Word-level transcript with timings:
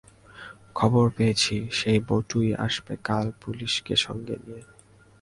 খবর 0.75 1.05
পেয়েছি, 1.09 1.55
সেই 1.71 1.99
বটুই 2.07 2.49
আসবে 2.65 2.93
কাল 3.03 3.25
পুলিসকে 3.41 3.95
সঙ্গে 3.95 4.35
নিয়ে। 4.43 4.63